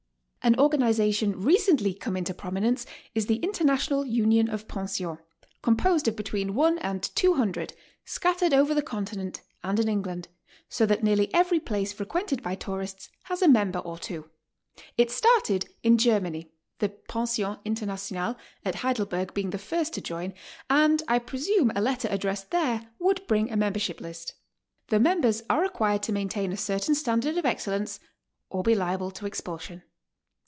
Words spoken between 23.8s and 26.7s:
list. The m embers are required to maintain a